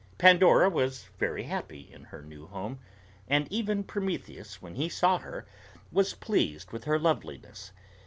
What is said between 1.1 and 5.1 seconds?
very happy in her new home; and even Prometheus, when he